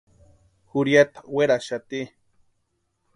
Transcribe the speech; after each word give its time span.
Jurhiata 0.71 1.23
werhaxati. 1.39 2.01